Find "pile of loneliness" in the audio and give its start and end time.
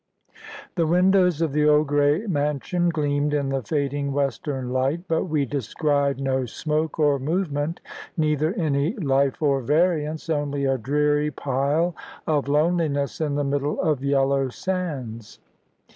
11.29-13.21